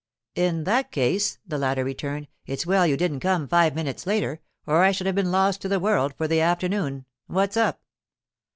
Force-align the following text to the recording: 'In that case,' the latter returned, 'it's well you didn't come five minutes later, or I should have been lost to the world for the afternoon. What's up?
'In 0.33 0.63
that 0.63 0.91
case,' 0.91 1.37
the 1.45 1.59
latter 1.59 1.83
returned, 1.83 2.27
'it's 2.47 2.65
well 2.65 2.87
you 2.87 2.97
didn't 2.97 3.19
come 3.19 3.47
five 3.47 3.75
minutes 3.75 4.07
later, 4.07 4.39
or 4.65 4.83
I 4.83 4.91
should 4.91 5.05
have 5.05 5.13
been 5.15 5.29
lost 5.29 5.61
to 5.61 5.67
the 5.67 5.79
world 5.79 6.15
for 6.17 6.27
the 6.27 6.41
afternoon. 6.41 7.05
What's 7.27 7.55
up? 7.55 7.83